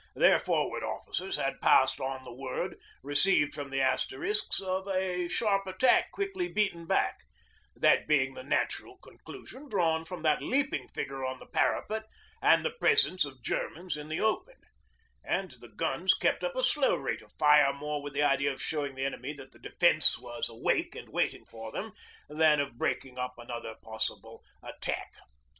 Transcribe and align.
Their 0.15 0.39
Forward 0.39 0.81
Officers 0.83 1.35
had 1.35 1.61
passed 1.61 1.99
on 2.01 2.23
the 2.23 2.33
word 2.33 2.77
received 3.03 3.53
from 3.53 3.69
the 3.69 3.81
Asterisks 3.81 4.59
of 4.59 4.87
a 4.87 5.27
sharp 5.27 5.67
attack 5.67 6.09
quickly 6.11 6.47
beaten 6.47 6.87
back 6.87 7.19
that 7.75 8.07
being 8.07 8.33
the 8.33 8.41
natural 8.43 8.97
conclusion 8.97 9.69
drawn 9.69 10.03
from 10.03 10.23
that 10.23 10.41
leaping 10.41 10.87
figure 10.87 11.23
on 11.23 11.37
the 11.37 11.45
parapet 11.45 12.05
and 12.41 12.65
the 12.65 12.71
presence 12.71 13.25
of 13.25 13.43
Germans 13.43 13.95
in 13.95 14.07
the 14.09 14.19
open 14.19 14.55
and 15.23 15.51
the 15.51 15.69
guns 15.69 16.15
kept 16.15 16.43
up 16.43 16.55
a 16.55 16.63
slow 16.63 16.95
rate 16.95 17.21
of 17.21 17.31
fire 17.33 17.71
more 17.71 18.01
with 18.01 18.13
the 18.13 18.23
idea 18.23 18.51
of 18.51 18.59
showing 18.59 18.95
the 18.95 19.05
enemy 19.05 19.33
that 19.33 19.51
the 19.51 19.59
defence 19.59 20.17
was 20.17 20.49
awake 20.49 20.95
and 20.95 21.09
waiting 21.09 21.45
for 21.45 21.71
them 21.71 21.93
than 22.27 22.59
of 22.59 22.75
breaking 22.75 23.19
up 23.19 23.37
another 23.37 23.75
possible 23.83 24.43
attack. 24.63 25.11